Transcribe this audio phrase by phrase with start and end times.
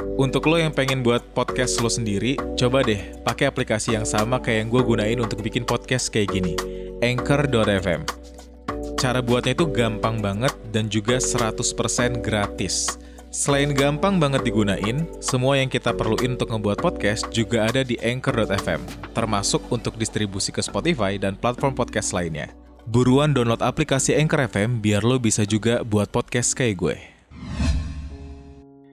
[0.00, 4.64] Untuk lo yang pengen buat podcast lo sendiri, coba deh pakai aplikasi yang sama kayak
[4.64, 6.56] yang gue gunain untuk bikin podcast kayak gini,
[7.04, 8.08] Anchor.fm.
[8.96, 12.96] Cara buatnya itu gampang banget dan juga 100% gratis.
[13.32, 19.12] Selain gampang banget digunain, semua yang kita perluin untuk ngebuat podcast juga ada di Anchor.fm,
[19.12, 22.48] termasuk untuk distribusi ke Spotify dan platform podcast lainnya.
[22.88, 27.11] Buruan download aplikasi Anchor FM biar lo bisa juga buat podcast kayak gue.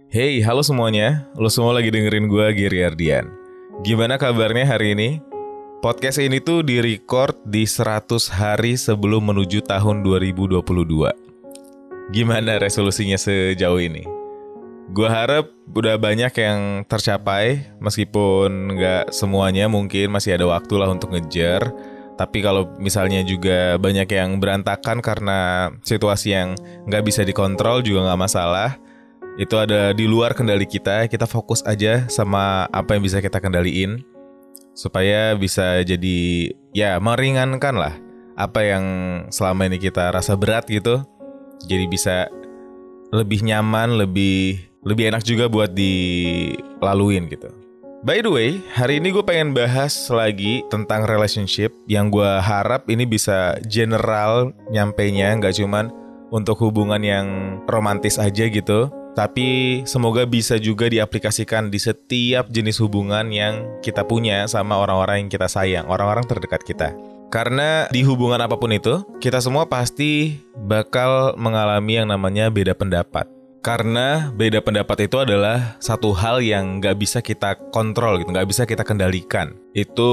[0.09, 1.29] Hey, halo semuanya.
[1.37, 3.29] Lo semua lagi dengerin gue, Giri Ardian.
[3.85, 5.21] Gimana kabarnya hari ini?
[5.85, 10.65] Podcast ini tuh direcord di 100 hari sebelum menuju tahun 2022.
[12.09, 14.01] Gimana resolusinya sejauh ini?
[14.97, 21.13] Gue harap udah banyak yang tercapai, meskipun nggak semuanya mungkin masih ada waktu lah untuk
[21.13, 21.69] ngejar.
[22.17, 26.57] Tapi kalau misalnya juga banyak yang berantakan karena situasi yang
[26.89, 28.88] nggak bisa dikontrol juga nggak masalah.
[29.35, 34.01] Itu ada di luar kendali kita, kita fokus aja sama apa yang bisa kita kendaliin.
[34.73, 37.93] Supaya bisa jadi ya meringankan lah
[38.39, 38.83] apa yang
[39.27, 41.03] selama ini kita rasa berat gitu.
[41.67, 42.31] Jadi bisa
[43.11, 47.51] lebih nyaman, lebih lebih enak juga buat dilaluin gitu.
[47.99, 53.03] By the way, hari ini gue pengen bahas lagi tentang relationship yang gue harap ini
[53.03, 55.91] bisa general nyampainya, nggak cuman
[56.31, 57.27] untuk hubungan yang
[57.67, 58.87] romantis aja gitu,
[59.17, 65.29] tapi semoga bisa juga diaplikasikan di setiap jenis hubungan yang kita punya sama orang-orang yang
[65.31, 66.89] kita sayang, orang-orang terdekat kita.
[67.29, 73.29] Karena di hubungan apa pun itu, kita semua pasti bakal mengalami yang namanya beda pendapat
[73.59, 78.63] karena beda pendapat itu adalah satu hal yang nggak bisa kita kontrol gitu, nggak bisa
[78.63, 79.51] kita kendalikan.
[79.75, 80.09] Itu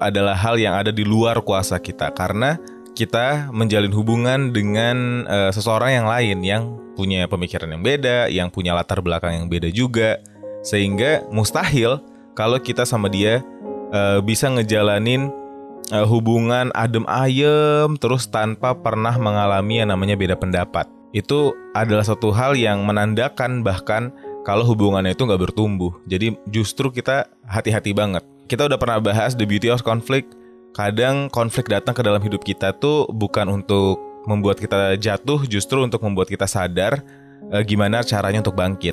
[0.00, 2.56] adalah hal yang ada di luar kuasa kita karena
[2.96, 6.62] kita menjalin hubungan dengan uh, seseorang yang lain yang
[6.96, 10.16] punya pemikiran yang beda, yang punya latar belakang yang beda juga,
[10.64, 12.00] sehingga mustahil
[12.32, 13.44] kalau kita sama dia
[13.92, 15.28] uh, bisa ngejalanin
[15.92, 22.28] uh, hubungan adem ayem terus tanpa pernah mengalami yang namanya beda pendapat itu adalah satu
[22.28, 24.12] hal yang menandakan bahkan
[24.44, 25.96] kalau hubungannya itu nggak bertumbuh.
[26.04, 28.20] Jadi justru kita hati-hati banget.
[28.46, 30.36] Kita udah pernah bahas the beauty of conflict.
[30.76, 33.96] Kadang konflik datang ke dalam hidup kita tuh bukan untuk
[34.28, 37.00] membuat kita jatuh, justru untuk membuat kita sadar
[37.48, 38.92] uh, gimana caranya untuk bangkit.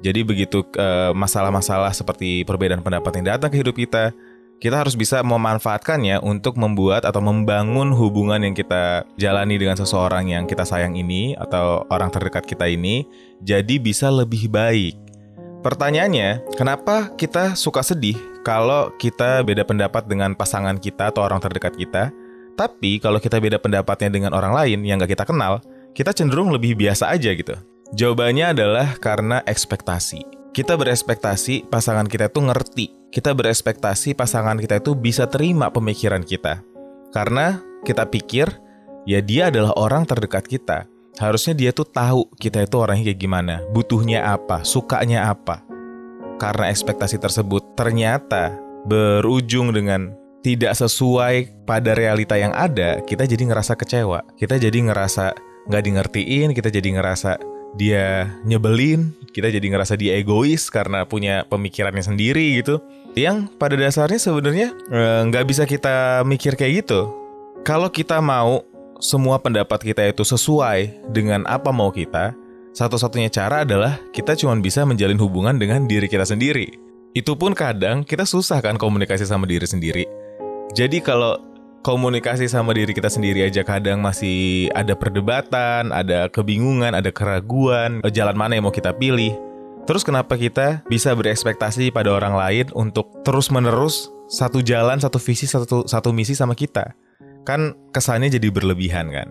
[0.00, 4.16] Jadi begitu masalah masalah-masalah seperti perbedaan pendapat yang datang ke hidup kita,
[4.56, 10.48] kita harus bisa memanfaatkannya untuk membuat atau membangun hubungan yang kita jalani dengan seseorang yang
[10.48, 13.04] kita sayang ini atau orang terdekat kita ini
[13.44, 15.09] jadi bisa lebih baik.
[15.60, 21.76] Pertanyaannya, kenapa kita suka sedih kalau kita beda pendapat dengan pasangan kita atau orang terdekat
[21.76, 22.12] kita?
[22.56, 25.60] Tapi kalau kita beda pendapatnya dengan orang lain yang gak kita kenal,
[25.92, 27.56] kita cenderung lebih biasa aja gitu.
[27.96, 30.24] Jawabannya adalah karena ekspektasi.
[30.50, 36.62] Kita berespektasi pasangan kita itu ngerti kita berespektasi pasangan kita itu bisa terima pemikiran kita.
[37.10, 38.46] Karena kita pikir,
[39.02, 40.86] ya dia adalah orang terdekat kita.
[41.18, 45.64] Harusnya dia tuh tahu kita itu orangnya kayak gimana, butuhnya apa, sukanya apa.
[46.40, 48.56] Karena ekspektasi tersebut ternyata
[48.88, 54.24] berujung dengan tidak sesuai pada realita yang ada, kita jadi ngerasa kecewa.
[54.40, 55.36] Kita jadi ngerasa
[55.68, 57.36] nggak di ngertiin, kita jadi ngerasa
[57.76, 62.82] dia nyebelin, kita jadi ngerasa dia egois karena punya pemikirannya sendiri gitu.
[63.14, 67.10] Yang pada dasarnya sebenarnya eh, nggak e, bisa kita mikir kayak gitu.
[67.62, 68.64] Kalau kita mau
[69.00, 72.36] semua pendapat kita itu sesuai dengan apa mau kita,
[72.76, 76.76] satu-satunya cara adalah kita cuma bisa menjalin hubungan dengan diri kita sendiri.
[77.16, 80.04] Itu pun kadang kita susah kan komunikasi sama diri sendiri.
[80.76, 81.34] Jadi kalau
[81.82, 88.12] komunikasi sama diri kita sendiri aja kadang masih ada perdebatan, ada kebingungan, ada keraguan, eh,
[88.12, 89.34] jalan mana yang mau kita pilih.
[89.88, 95.88] Terus kenapa kita bisa berekspektasi pada orang lain untuk terus-menerus satu jalan, satu visi, satu
[95.88, 96.94] satu misi sama kita?
[97.44, 99.28] Kan kesannya jadi berlebihan kan.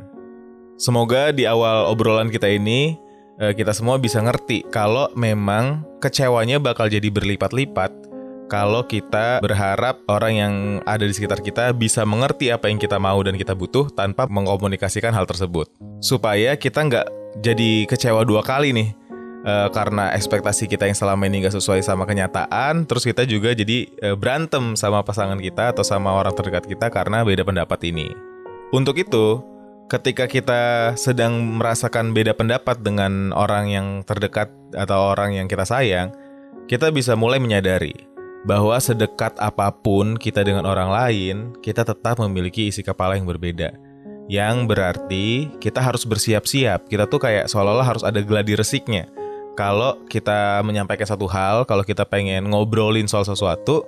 [0.80, 2.96] Semoga di awal obrolan kita ini
[3.40, 8.10] eh, kita semua bisa ngerti kalau memang kecewanya bakal jadi berlipat-lipat
[8.50, 10.54] kalau kita berharap orang yang
[10.90, 15.14] ada di sekitar kita bisa mengerti apa yang kita mau dan kita butuh tanpa mengkomunikasikan
[15.14, 15.70] hal tersebut.
[16.02, 17.08] Supaya kita nggak
[17.46, 18.90] jadi kecewa dua kali nih.
[19.40, 23.88] Uh, karena ekspektasi kita yang selama ini nggak sesuai sama kenyataan, terus kita juga jadi
[24.04, 28.12] uh, berantem sama pasangan kita atau sama orang terdekat kita karena beda pendapat ini.
[28.76, 29.40] Untuk itu,
[29.88, 36.12] ketika kita sedang merasakan beda pendapat dengan orang yang terdekat atau orang yang kita sayang,
[36.68, 37.96] kita bisa mulai menyadari
[38.44, 43.72] bahwa sedekat apa pun kita dengan orang lain, kita tetap memiliki isi kepala yang berbeda.
[44.30, 46.86] Yang berarti kita harus bersiap-siap.
[46.86, 49.10] Kita tuh kayak seolah-olah harus ada gladi resiknya.
[49.60, 53.84] Kalau kita menyampaikan satu hal, kalau kita pengen ngobrolin soal sesuatu,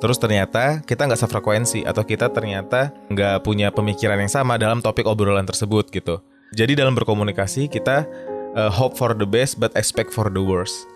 [0.00, 5.04] terus ternyata kita nggak sefrekuensi atau kita ternyata nggak punya pemikiran yang sama dalam topik
[5.04, 6.24] obrolan tersebut gitu.
[6.56, 8.08] Jadi dalam berkomunikasi kita
[8.56, 10.88] uh, hope for the best but expect for the worst.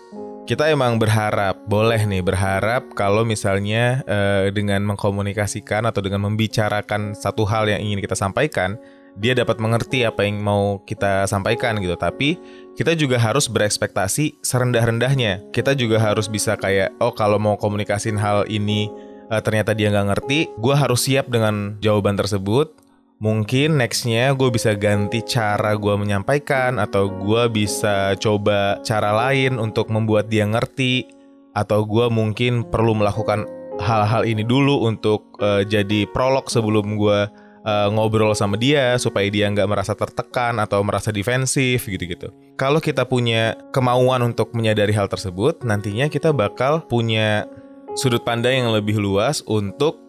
[0.49, 7.45] Kita emang berharap, boleh nih berharap kalau misalnya uh, dengan mengkomunikasikan atau dengan membicarakan satu
[7.45, 8.77] hal yang ingin kita sampaikan,
[9.15, 11.95] dia dapat mengerti apa yang mau kita sampaikan gitu.
[11.97, 12.37] Tapi
[12.75, 15.47] kita juga harus berekspektasi serendah-rendahnya.
[15.55, 18.91] Kita juga harus bisa kayak, oh kalau mau komunikasin hal ini
[19.31, 22.75] uh, ternyata dia nggak ngerti, gue harus siap dengan jawaban tersebut.
[23.23, 29.87] Mungkin nextnya gue bisa ganti cara gue menyampaikan atau gue bisa coba cara lain untuk
[29.87, 31.07] membuat dia ngerti
[31.55, 33.47] atau gue mungkin perlu melakukan
[33.79, 39.49] hal-hal ini dulu untuk uh, jadi prolog sebelum gue uh, ngobrol sama dia supaya dia
[39.49, 42.29] nggak merasa tertekan atau merasa defensif gitu-gitu.
[42.55, 47.49] Kalau kita punya kemauan untuk menyadari hal tersebut, nantinya kita bakal punya
[47.97, 49.99] sudut pandang yang lebih luas untuk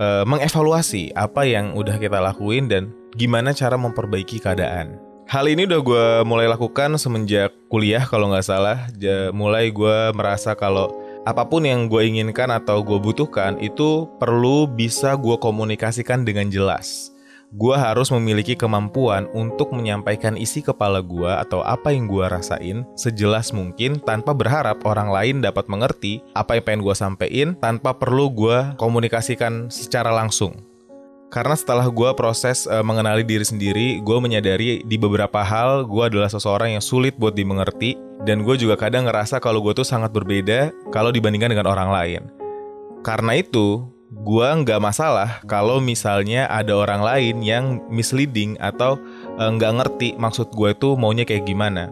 [0.00, 4.98] uh, mengevaluasi apa yang udah kita lakuin dan gimana cara memperbaiki keadaan.
[5.24, 8.92] Hal ini udah gue mulai lakukan semenjak kuliah kalau nggak salah.
[9.32, 10.92] mulai gue merasa kalau
[11.24, 17.10] apa pun yang gue inginkan atau gue butuhkan itu perlu bisa gue komunikasikan dengan jelas.
[17.54, 23.54] Gue harus memiliki kemampuan untuk menyampaikan isi kepala gue atau apa yang gue rasain sejelas
[23.54, 28.74] mungkin tanpa berharap orang lain dapat mengerti apa yang pengen gue sampein tanpa perlu gue
[28.74, 30.73] komunikasikan secara langsung.
[31.34, 36.30] Karena setelah gue proses uh, mengenali diri sendiri, gue menyadari di beberapa hal gue adalah
[36.30, 40.70] seseorang yang sulit buat dimengerti dan gue juga kadang ngerasa kalau gue tuh sangat berbeda
[40.94, 42.22] kalau dibandingkan dengan orang lain.
[43.02, 43.82] Karena itu,
[44.14, 48.94] gue nggak masalah kalau misalnya ada orang lain yang misleading atau
[49.34, 51.90] uh, nggak ngerti maksud gue itu maunya kayak gimana.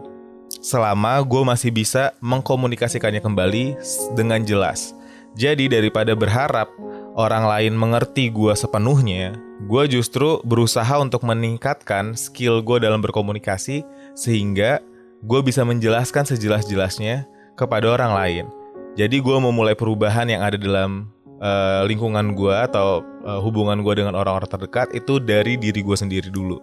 [0.63, 3.75] Selama gue masih bisa mengkomunikasikannya kembali
[4.15, 4.95] dengan jelas.
[5.35, 6.71] Jadi daripada berharap
[7.13, 9.37] orang lain mengerti gue sepenuhnya,
[9.69, 13.85] gue justru berusaha untuk meningkatkan skill gue dalam berkomunikasi
[14.17, 14.81] sehingga
[15.23, 18.45] gue bisa menjelaskan sejelas-jelasnya kepada orang lain.
[18.93, 21.09] Jadi gue mau mulai perubahan yang ada dalam
[21.41, 26.29] uh, lingkungan gue atau uh, hubungan gue dengan orang-orang terdekat itu dari diri gue sendiri
[26.29, 26.61] dulu.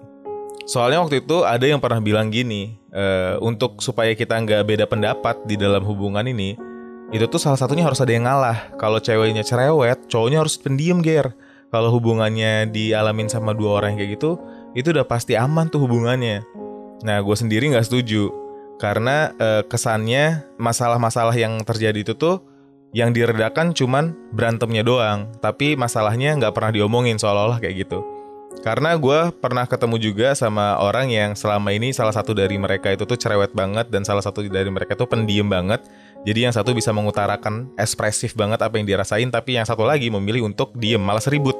[0.70, 5.42] Soalnya waktu itu ada yang pernah bilang gini, uh, untuk supaya kita nggak beda pendapat
[5.42, 6.54] di dalam hubungan ini,
[7.10, 8.70] itu tuh salah satunya harus ada yang ngalah.
[8.78, 11.34] Kalau ceweknya cerewet, cowoknya harus pendiam, ger.
[11.70, 14.38] Kalau hubungannya dialamin sama dua orang kayak gitu,
[14.74, 16.42] itu udah pasti aman tuh hubungannya.
[17.02, 18.30] Nah, gue sendiri nggak setuju
[18.80, 22.42] karena e, kesannya masalah-masalah yang terjadi itu tuh
[22.90, 28.02] yang diredakan cuman berantemnya doang, tapi masalahnya nggak pernah diomongin seolah-olah kayak gitu.
[28.66, 33.06] Karena gue pernah ketemu juga sama orang yang selama ini salah satu dari mereka itu
[33.06, 35.86] tuh cerewet banget dan salah satu dari mereka tuh pendiam banget
[36.20, 40.44] jadi yang satu bisa mengutarakan ekspresif banget apa yang dirasain, tapi yang satu lagi memilih
[40.52, 41.56] untuk diem, malas ribut.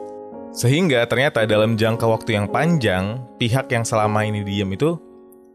[0.52, 5.00] Sehingga ternyata dalam jangka waktu yang panjang, pihak yang selama ini diem itu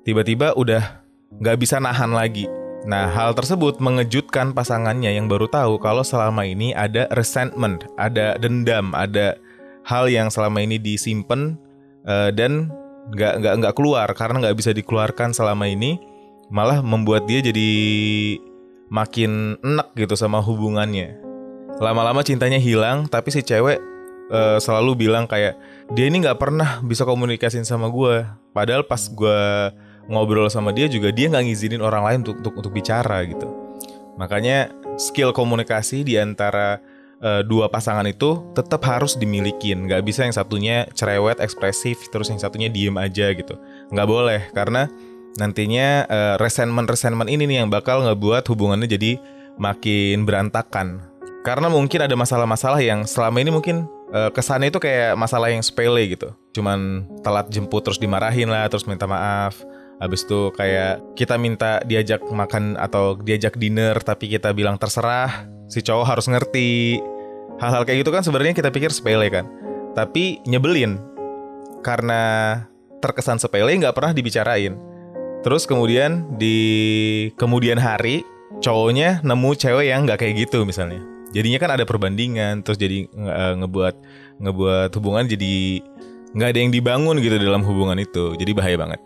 [0.08, 1.06] tiba-tiba udah
[1.38, 2.50] nggak bisa nahan lagi.
[2.86, 8.94] Nah, hal tersebut mengejutkan pasangannya yang baru tahu kalau selama ini ada resentment, ada dendam,
[8.94, 9.38] ada
[9.86, 11.58] hal yang selama ini disimpan
[12.06, 12.70] uh, dan
[13.14, 15.98] nggak nggak nggak keluar karena nggak bisa dikeluarkan selama ini,
[16.50, 17.70] malah membuat dia jadi
[18.90, 21.18] makin enak gitu sama hubungannya.
[21.82, 23.82] Lama-lama cintanya hilang, tapi si cewek
[24.32, 25.60] uh, selalu bilang kayak
[25.94, 28.24] dia ini nggak pernah bisa komunikasin sama gue.
[28.56, 29.40] Padahal pas gue
[30.08, 33.48] ngobrol sama dia juga dia nggak ngizinin orang lain untuk, untuk untuk bicara gitu.
[34.16, 36.80] Makanya skill komunikasi di antara
[37.20, 39.76] uh, dua pasangan itu tetap harus dimiliki.
[39.76, 43.60] Nggak bisa yang satunya cerewet, ekspresif, terus yang satunya diem aja gitu.
[43.92, 44.88] Nggak boleh karena
[45.36, 49.20] nantinya uh, eh, resentment resentment ini nih yang bakal ngebuat hubungannya jadi
[49.60, 51.04] makin berantakan
[51.44, 56.08] karena mungkin ada masalah-masalah yang selama ini mungkin uh, kesannya itu kayak masalah yang sepele
[56.08, 59.60] gitu cuman telat jemput terus dimarahin lah terus minta maaf
[59.96, 65.80] Habis itu kayak kita minta diajak makan atau diajak dinner tapi kita bilang terserah, si
[65.80, 67.00] cowok harus ngerti.
[67.56, 69.48] Hal-hal kayak gitu kan sebenarnya kita pikir sepele kan.
[69.96, 71.00] Tapi nyebelin.
[71.80, 72.60] Karena
[73.00, 74.76] terkesan sepele nggak pernah dibicarain.
[75.46, 76.58] Terus kemudian di
[77.38, 78.26] kemudian hari
[78.66, 81.06] cowoknya nemu cewek yang nggak kayak gitu misalnya.
[81.38, 83.96] Jadinya kan ada perbandingan, terus jadi uh, ngebuat
[84.42, 85.86] ngebuat hubungan jadi
[86.34, 88.34] nggak ada yang dibangun gitu dalam hubungan itu.
[88.42, 88.98] Jadi bahaya banget.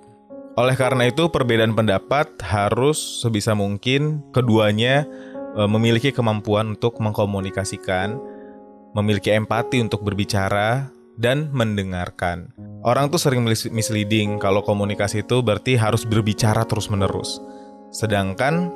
[0.56, 5.04] Oleh karena itu perbedaan pendapat harus sebisa mungkin keduanya
[5.60, 8.16] uh, memiliki kemampuan untuk mengkomunikasikan,
[8.96, 10.88] memiliki empati untuk berbicara
[11.20, 12.56] dan mendengarkan.
[12.80, 17.44] Orang tuh sering misleading kalau komunikasi itu berarti harus berbicara terus-menerus.
[17.92, 18.72] Sedangkan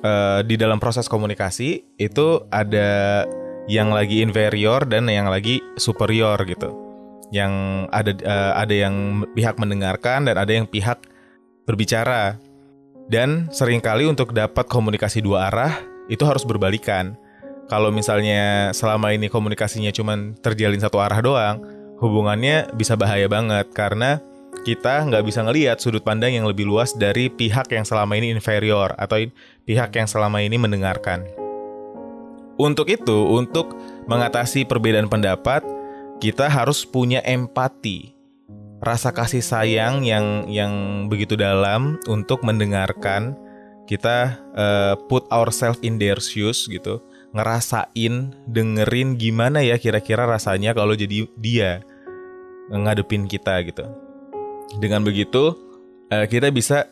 [0.00, 3.22] uh, di dalam proses komunikasi itu ada
[3.68, 6.72] yang lagi inferior dan yang lagi superior gitu.
[7.28, 7.52] Yang
[7.92, 11.04] ada uh, ada yang pihak mendengarkan dan ada yang pihak
[11.68, 12.40] berbicara.
[13.12, 15.76] Dan sering kali untuk dapat komunikasi dua arah
[16.08, 17.20] itu harus berbalikan.
[17.68, 24.18] Kalau misalnya selama ini komunikasinya cuma terjalin satu arah doang, hubungannya bisa bahaya banget karena
[24.66, 28.90] kita nggak bisa ngelihat sudut pandang yang lebih luas dari pihak yang selama ini inferior
[28.98, 29.22] atau
[29.62, 31.26] pihak yang selama ini mendengarkan.
[32.58, 33.74] Untuk itu, untuk
[34.06, 35.64] mengatasi perbedaan pendapat,
[36.22, 38.14] kita harus punya empati,
[38.78, 43.34] rasa kasih sayang yang yang begitu dalam untuk mendengarkan
[43.90, 47.02] kita uh, put ourselves in their shoes gitu,
[47.34, 51.82] ngerasain, dengerin gimana ya kira-kira rasanya kalau jadi dia
[52.70, 53.82] ngadepin kita gitu.
[54.78, 55.56] Dengan begitu
[56.12, 56.86] uh, kita bisa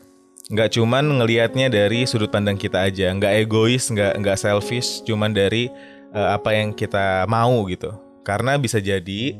[0.50, 5.70] nggak cuman ngelihatnya dari sudut pandang kita aja, nggak egois, nggak nggak selfish, cuman dari
[6.10, 7.94] uh, apa yang kita mau gitu.
[8.26, 9.38] Karena bisa jadi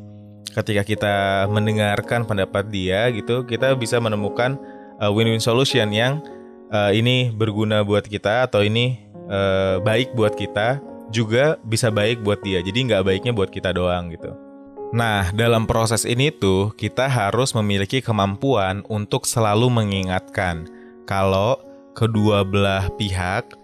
[0.55, 1.15] ketika kita
[1.51, 4.55] mendengarkan pendapat dia gitu, kita bisa menemukan
[5.03, 6.23] uh, win-win solution yang
[6.71, 10.79] uh, ini berguna buat kita atau ini uh, baik buat kita,
[11.11, 12.63] juga bisa baik buat dia.
[12.63, 14.50] Jadi nggak baiknya buat kita doang gitu.
[14.90, 20.66] Nah, dalam proses ini tuh kita harus memiliki kemampuan untuk selalu mengingatkan
[21.06, 21.62] kalau
[21.94, 23.54] kedua belah pihak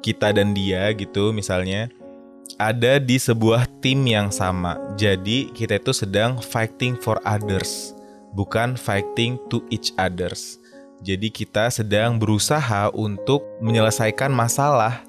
[0.00, 1.92] kita dan dia gitu misalnya
[2.56, 4.80] ada di sebuah tim yang sama.
[4.96, 7.92] Jadi kita itu sedang fighting for others,
[8.32, 10.56] bukan fighting to each others.
[11.04, 15.04] Jadi kita sedang berusaha untuk menyelesaikan masalah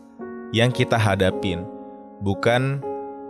[0.51, 1.63] yang kita hadapin,
[2.19, 2.83] bukan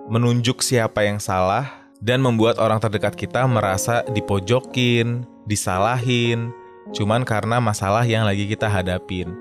[0.09, 6.51] menunjuk siapa yang salah dan membuat orang terdekat kita merasa dipojokin, disalahin,
[6.91, 9.31] cuman karena masalah yang lagi kita hadapin.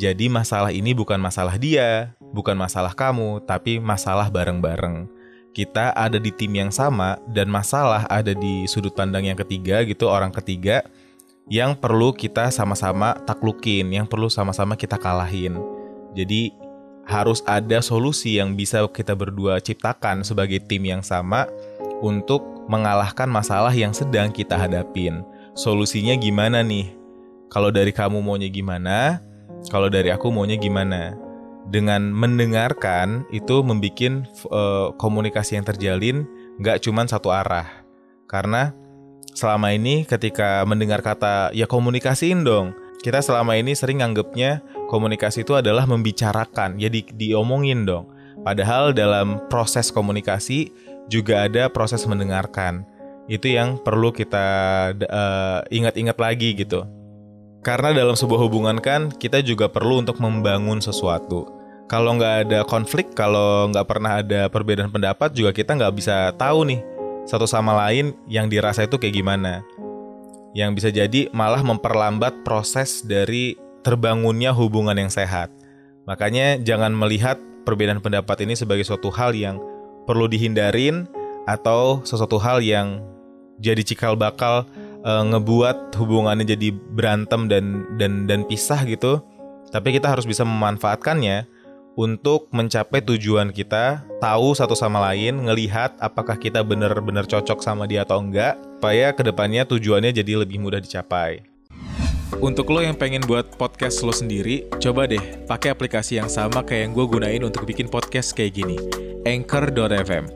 [0.00, 5.12] Jadi masalah ini bukan masalah dia, bukan masalah kamu, tapi masalah bareng-bareng.
[5.52, 10.08] Kita ada di tim yang sama dan masalah ada di sudut pandang yang ketiga gitu,
[10.08, 10.84] orang ketiga
[11.48, 15.56] yang perlu kita sama-sama taklukin, yang perlu sama-sama kita kalahin.
[16.12, 16.52] Jadi
[17.08, 21.48] harus ada solusi yang bisa kita berdua ciptakan sebagai tim yang sama
[22.02, 25.22] untuk mengalahkan masalah yang sedang kita hadapin.
[25.56, 26.92] Solusinya gimana nih?
[27.48, 29.22] Kalau dari kamu maunya gimana?
[29.70, 31.14] Kalau dari aku maunya gimana?
[31.66, 36.26] Dengan mendengarkan itu membuat uh, komunikasi yang terjalin
[36.62, 37.86] nggak cuma satu arah.
[38.26, 38.74] Karena
[39.34, 45.54] selama ini ketika mendengar kata ya komunikasiin dong, kita selama ini sering anggapnya komunikasi itu
[45.54, 48.10] adalah membicarakan, ya di, diomongin dong.
[48.42, 50.70] Padahal dalam proses komunikasi
[51.06, 52.86] juga ada proses mendengarkan.
[53.26, 54.46] Itu yang perlu kita
[54.94, 56.86] uh, ingat-ingat lagi gitu.
[57.66, 61.50] Karena dalam sebuah hubungan kan kita juga perlu untuk membangun sesuatu.
[61.90, 66.66] Kalau nggak ada konflik, kalau nggak pernah ada perbedaan pendapat juga kita nggak bisa tahu
[66.66, 66.80] nih
[67.26, 69.66] satu sama lain yang dirasa itu kayak gimana.
[70.54, 75.50] Yang bisa jadi malah memperlambat proses dari terbangunnya hubungan yang sehat.
[76.06, 79.58] Makanya jangan melihat perbedaan pendapat ini sebagai suatu hal yang
[80.06, 81.04] perlu dihindarin
[81.44, 83.02] atau sesuatu hal yang
[83.60, 84.64] jadi cikal bakal
[85.02, 89.20] e, ngebuat hubungannya jadi berantem dan dan dan pisah gitu.
[89.74, 91.46] Tapi kita harus bisa memanfaatkannya
[91.96, 98.04] untuk mencapai tujuan kita, tahu satu sama lain, ngelihat apakah kita benar-benar cocok sama dia
[98.04, 101.55] atau enggak, supaya ke depannya tujuannya jadi lebih mudah dicapai.
[102.42, 106.90] Untuk lo yang pengen buat podcast lo sendiri, coba deh pakai aplikasi yang sama kayak
[106.90, 108.76] yang gue gunain untuk bikin podcast kayak gini.
[109.22, 110.26] Anchor.fm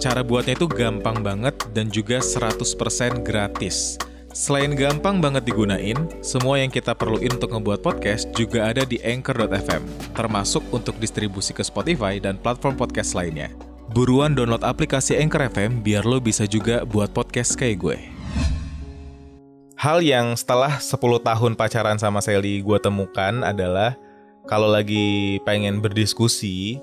[0.00, 3.96] Cara buatnya itu gampang banget dan juga 100% gratis.
[4.34, 10.12] Selain gampang banget digunain, semua yang kita perluin untuk ngebuat podcast juga ada di Anchor.fm,
[10.12, 13.54] termasuk untuk distribusi ke Spotify dan platform podcast lainnya.
[13.94, 18.13] Buruan download aplikasi Anchor FM biar lo bisa juga buat podcast kayak gue.
[19.84, 23.92] Hal yang setelah 10 tahun pacaran sama Sally gue temukan adalah
[24.48, 26.80] kalau lagi pengen berdiskusi,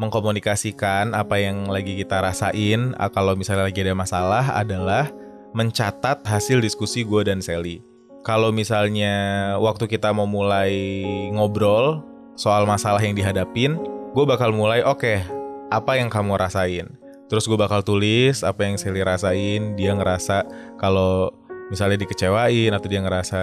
[0.00, 5.12] mengkomunikasikan apa yang lagi kita rasain kalau misalnya lagi ada masalah adalah
[5.52, 7.84] mencatat hasil diskusi gue dan Sally.
[8.24, 9.12] Kalau misalnya
[9.60, 11.04] waktu kita mau mulai
[11.36, 12.00] ngobrol
[12.32, 13.76] soal masalah yang dihadapin,
[14.16, 15.20] gue bakal mulai oke okay,
[15.68, 16.88] apa yang kamu rasain.
[17.28, 19.76] Terus gue bakal tulis apa yang Sally rasain.
[19.76, 20.48] Dia ngerasa
[20.80, 21.36] kalau
[21.68, 23.40] misalnya dikecewain atau dia ngerasa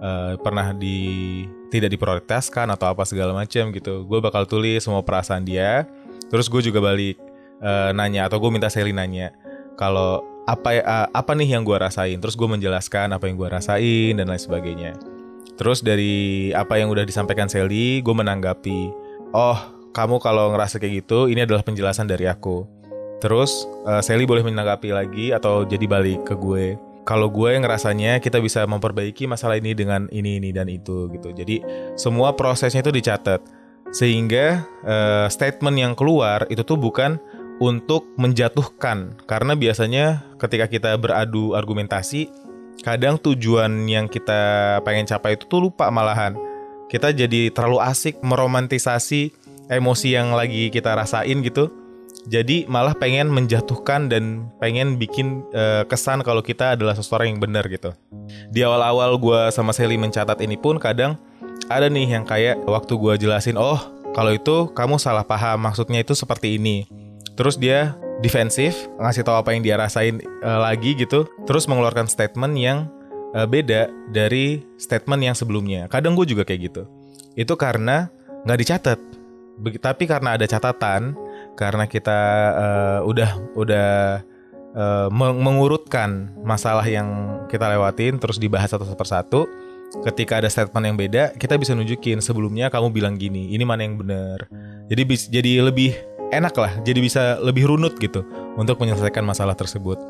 [0.00, 5.44] uh, pernah di tidak diprioritaskan atau apa segala macam gitu gue bakal tulis semua perasaan
[5.44, 5.88] dia
[6.28, 7.16] terus gue juga balik
[7.64, 9.32] uh, nanya atau gue minta Sally nanya
[9.80, 14.12] kalau apa uh, apa nih yang gue rasain terus gue menjelaskan apa yang gue rasain
[14.18, 14.92] dan lain sebagainya
[15.62, 18.90] Terus dari apa yang udah disampaikan Sally, gue menanggapi,
[19.36, 19.58] oh
[19.92, 22.64] kamu kalau ngerasa kayak gitu, ini adalah penjelasan dari aku.
[23.20, 26.74] Terus uh, Sally boleh menanggapi lagi atau jadi balik ke gue.
[27.02, 31.34] Kalau gue ngerasanya kita bisa memperbaiki masalah ini dengan ini ini dan itu gitu.
[31.34, 31.58] Jadi
[31.98, 33.42] semua prosesnya itu dicatat
[33.92, 37.18] sehingga uh, statement yang keluar itu tuh bukan
[37.58, 42.30] untuk menjatuhkan karena biasanya ketika kita beradu argumentasi
[42.80, 46.34] kadang tujuan yang kita pengen capai itu tuh lupa malahan.
[46.88, 49.32] Kita jadi terlalu asik meromantisasi
[49.72, 51.81] emosi yang lagi kita rasain gitu.
[52.30, 57.66] Jadi malah pengen menjatuhkan dan pengen bikin uh, kesan kalau kita adalah seseorang yang benar
[57.66, 57.90] gitu.
[58.54, 61.18] Di awal-awal gue sama Sally mencatat ini pun kadang
[61.66, 63.78] ada nih yang kayak waktu gue jelasin, oh
[64.14, 66.86] kalau itu kamu salah paham maksudnya itu seperti ini.
[67.34, 72.54] Terus dia defensif, ngasih tahu apa yang dia rasain uh, lagi gitu, terus mengeluarkan statement
[72.54, 72.86] yang
[73.34, 75.90] uh, beda dari statement yang sebelumnya.
[75.90, 76.82] Kadang gue juga kayak gitu.
[77.34, 78.06] Itu karena
[78.46, 78.98] nggak dicatat.
[79.82, 81.18] Tapi karena ada catatan,
[81.62, 82.18] karena kita
[82.58, 83.90] uh, udah udah
[84.74, 87.06] uh, mengurutkan masalah yang
[87.46, 89.46] kita lewatin, terus dibahas satu persatu.
[90.02, 94.00] Ketika ada statement yang beda, kita bisa nunjukin sebelumnya kamu bilang gini, ini mana yang
[94.00, 94.48] benar.
[94.88, 95.94] Jadi jadi lebih
[96.32, 98.24] enak lah, jadi bisa lebih runut gitu
[98.56, 100.00] untuk menyelesaikan masalah tersebut.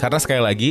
[0.00, 0.70] Karena sekali lagi,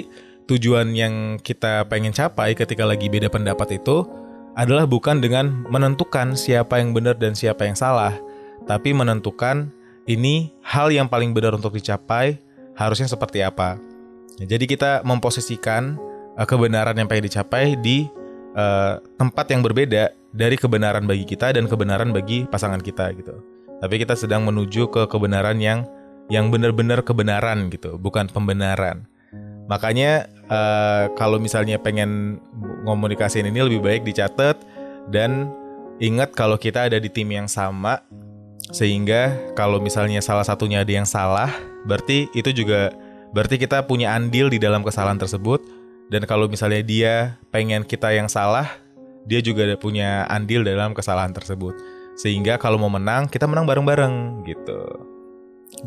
[0.49, 4.09] tujuan yang kita pengen capai ketika lagi beda pendapat itu
[4.57, 8.17] adalah bukan dengan menentukan siapa yang benar dan siapa yang salah,
[8.65, 9.69] tapi menentukan
[10.09, 12.39] ini hal yang paling benar untuk dicapai
[12.77, 13.77] harusnya seperti apa.
[14.41, 15.99] Jadi kita memposisikan
[16.37, 18.09] uh, kebenaran yang pengen dicapai di
[18.57, 23.97] uh, tempat yang berbeda dari kebenaran bagi kita dan kebenaran bagi pasangan kita gitu tapi
[23.97, 25.89] kita sedang menuju ke kebenaran yang
[26.29, 29.09] yang benar-benar kebenaran gitu, bukan pembenaran.
[29.67, 32.39] Makanya uh, kalau misalnya pengen
[32.85, 34.61] komunikasiin ini lebih baik dicatat
[35.09, 35.49] dan
[35.97, 38.05] ingat kalau kita ada di tim yang sama
[38.69, 41.49] sehingga kalau misalnya salah satunya ada yang salah,
[41.89, 42.93] berarti itu juga
[43.33, 45.65] berarti kita punya andil di dalam kesalahan tersebut
[46.11, 47.13] dan kalau misalnya dia
[47.49, 48.67] pengen kita yang salah,
[49.25, 51.73] dia juga punya andil dalam kesalahan tersebut.
[52.19, 54.81] Sehingga kalau mau menang, kita menang bareng-bareng gitu.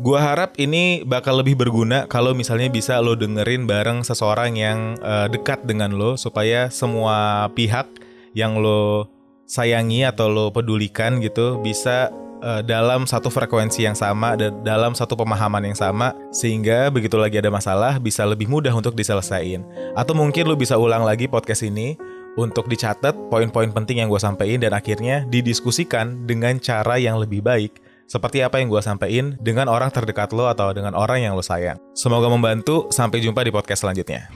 [0.01, 5.29] Gua harap ini bakal lebih berguna kalau misalnya bisa lo dengerin bareng seseorang yang uh,
[5.29, 7.85] dekat dengan lo supaya semua pihak
[8.33, 9.05] yang lo
[9.45, 12.09] sayangi atau lo pedulikan gitu bisa
[12.41, 17.39] uh, dalam satu frekuensi yang sama dan dalam satu pemahaman yang sama sehingga begitu lagi
[17.39, 19.63] ada masalah bisa lebih mudah untuk diselesaikan.
[19.93, 21.95] Atau mungkin lo bisa ulang lagi podcast ini
[22.35, 27.79] untuk dicatat poin-poin penting yang gue sampaikan dan akhirnya didiskusikan dengan cara yang lebih baik
[28.05, 31.81] seperti apa yang gue sampaikan dengan orang terdekat lo atau dengan orang yang lo sayang.
[31.97, 32.87] Semoga membantu.
[32.93, 34.29] Sampai jumpa di podcast selanjutnya.